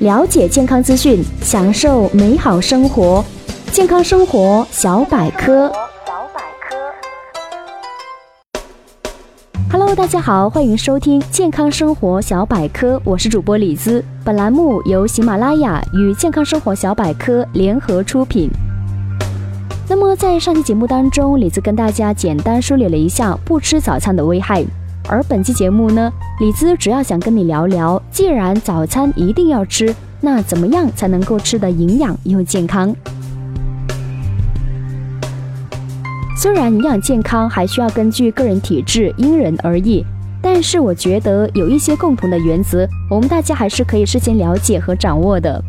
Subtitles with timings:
[0.00, 3.22] 了解健康资讯，享受美好生活。
[3.70, 5.70] 健康生活小百科。
[9.70, 14.02] Hello，大家好，欢迎收听健康生活小百科，我是主播李姿。
[14.24, 18.50] 本栏目由喜马拉雅与健康生活小百科联合出品。
[19.86, 24.64] 那么在上期节目当中，李子跟大家简单梳理了一下不吃早餐的危害。
[25.10, 32.94] 而本期节目呢，李子主要想跟你聊聊，既然早餐一定要吃，那怎么样才能够吃得营养又健康？
[36.40, 40.06] 虽然营养健康还需要根据个人体质因人而异，
[40.40, 45.60] 但是我觉得有一些共同的原则，我们大家还是可以事先了解和掌握的。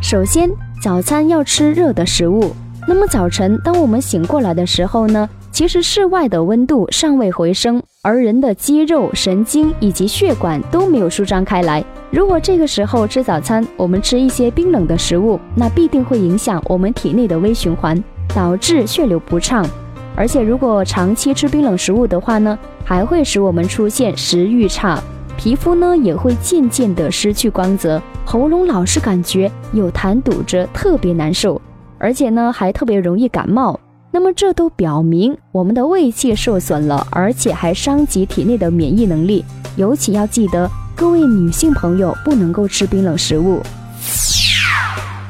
[0.00, 0.50] 首先，
[0.82, 2.56] 早餐要吃热的食物。
[2.88, 11.84] 那么早晨，当我们醒过来的时候呢，其实室外的温度尚未回升，而人的肌肉、神经以及血管都没有舒张开来。
[12.10, 18.02] 如果这个时候吃早餐，我们吃一些冰冷的食物，那必定会影响我们体内的微循环，
[18.34, 19.68] 导致血流不畅。
[20.16, 24.98] 而且，如果长期吃冰冷食物的话呢，还会使我们出现食欲差。
[25.36, 31.60] 皮肤呢也会渐渐的失去光泽，喉咙老是感觉有痰堵着，特别难受，
[31.98, 33.78] 而且呢还特别容易感冒。
[34.14, 39.42] 那么这都表明我们的胃气受损了，而且还伤及体内的免疫能力。
[39.76, 43.62] 尤其要记得，各位女性朋友不能够吃冰冷食物。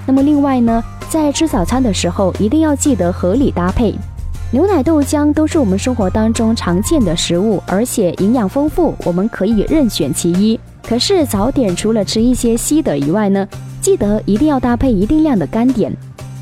[0.05, 3.95] 那么另外呢，在吃早餐的时候一定要记得合理搭配。
[4.51, 10.59] 牛奶、豆浆都是我们生活当中常见的食物，而且营养丰富，我们可以任选其一。
[10.85, 13.47] 可是早点除了吃一些稀的以外呢，
[13.81, 15.97] 记得一定要搭配一定量的干点。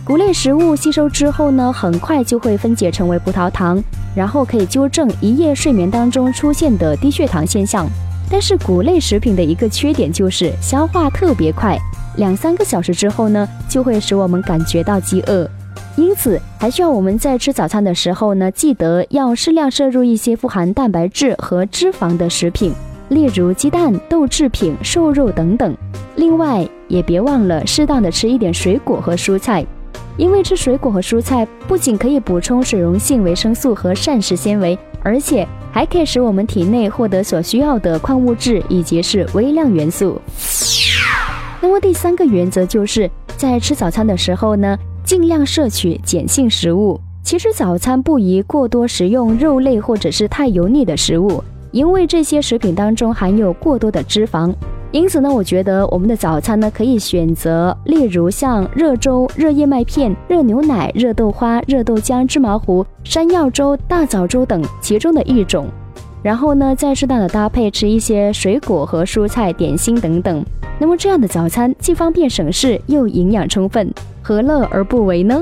[0.05, 3.81] 谷类食物吸收之后呢，很快就会分解成为葡萄糖，
[4.15, 7.87] 然后可以纠正一夜睡眠当中出现的低血糖现象。
[8.29, 11.79] 但是谷类食品的一个缺点就是消化特别快，
[12.17, 15.49] 两三个小时之后呢，就会使我们感觉到饥饿。
[15.97, 22.73] 因此，还需要我们在吃早餐的时候呢，记得要适量摄入一些富含蛋白质和脂肪的食品，
[23.11, 25.77] 例如鸡蛋、豆制品、瘦肉等等。
[26.17, 29.67] 另外，也别忘了适当的吃一点水果和蔬菜，
[30.21, 40.21] 因为吃水果和蔬菜不仅可以补充水溶性维生素和膳食纤维，而且还可以使我们体内获得所需要的矿物质以及是微量元素。
[41.63, 44.79] 那么第三个原则就是在吃早餐的时候呢。
[45.03, 47.01] 尽量摄取碱性食物。
[47.25, 51.43] 其实早餐不宜过多食用肉类或者是太油腻的食物，
[51.73, 54.55] 因为这些食品当中含有过多的脂肪。
[54.93, 65.69] 因此呢，我觉得我们的早餐呢可以选择，例如像热粥、热燕麦片、热牛奶、热豆花、热豆浆、芝麻糊、山药粥、大枣粥等其中的一种。
[66.25, 70.45] 然后呢，再适当的搭配吃一些水果和蔬菜、点心等等。
[70.81, 73.89] 那么这样的早餐既方便省事，又营养充分。
[74.21, 75.41] 何乐而不为呢？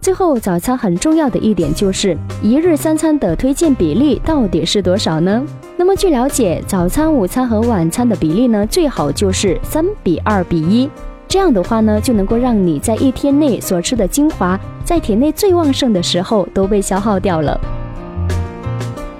[0.00, 5.42] 最后，早餐很重要的一点就是一日三餐的推荐比例到底是多少呢？
[5.76, 10.88] 那么据了解，早餐、午餐和晚餐的比例呢，最好就是三比二比一。
[11.28, 17.60] 这样的话呢，就能够让你在一天内所吃的精华，在体内最旺盛的时候都被消耗掉了。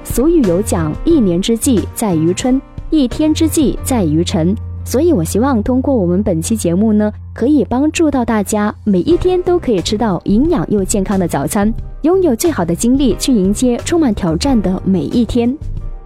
[0.02, 4.56] 俗语有讲：一年之计在于春，一天之计在于晨。
[4.84, 15.56] 所以，我希望通过我们本期节目呢，可以帮助到大家，每一天都可以吃到营养又健康的早餐，拥有最好的精力去迎接充满挑战的每一天。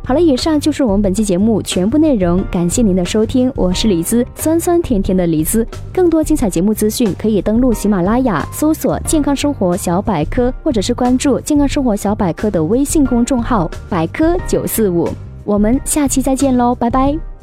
[0.07, 5.67] 好了，以上就是我们本期节目全部内容，感谢您的收听，我是李子，酸酸甜甜的李子。
[5.95, 15.09] 更多精彩节目资讯，可以登录喜马拉雅搜索“健康生活小百科”，或者是关注“健康生活小百科”的微信公众号“百科九四五”。
[15.43, 17.34] 我们下期再见喽，拜拜。